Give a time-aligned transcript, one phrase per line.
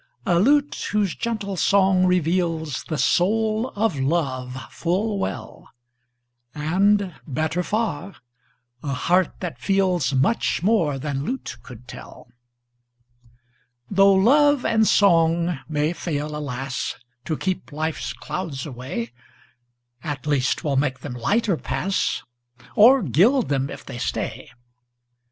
[0.25, 5.69] A lute whose gentle song reveals The soul of love full well;
[6.55, 8.15] And, better far,
[8.81, 12.25] a heart that feels Much more than lute could tell.
[13.91, 16.95] Tho' love and song may fail, alas!
[17.25, 19.13] To keep life's clouds away,
[20.03, 22.23] At least 'twill make them lighter pass,
[22.75, 24.49] Or gild them if they stay.